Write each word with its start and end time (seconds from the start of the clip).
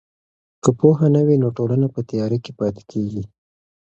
که 0.63 0.69
پوهه 0.79 1.07
نه 1.15 1.21
وي 1.27 1.35
نو 1.43 1.49
ټولنه 1.57 1.87
په 1.93 1.99
تیاره 2.09 2.37
کې 2.43 2.51
پاتې 2.59 2.81
کیږي. 2.91 3.23